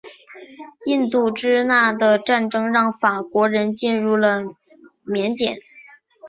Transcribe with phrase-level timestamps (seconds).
[0.87, 4.41] 印度支那的战争让法国人进入了
[5.03, 5.59] 缅甸。